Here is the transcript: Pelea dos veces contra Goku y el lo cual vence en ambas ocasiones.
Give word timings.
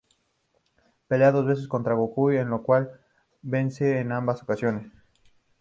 Pelea 1.07 1.31
dos 1.31 1.45
veces 1.45 1.67
contra 1.67 1.93
Goku 1.93 2.31
y 2.31 2.37
el 2.37 2.47
lo 2.47 2.63
cual 2.63 2.89
vence 3.43 3.99
en 3.99 4.11
ambas 4.13 4.41
ocasiones. 4.41 4.91